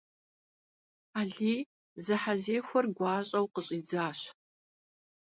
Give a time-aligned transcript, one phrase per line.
[1.19, 1.57] Aliy
[2.07, 4.19] zehezexuer guaş'eu khış'idzaş.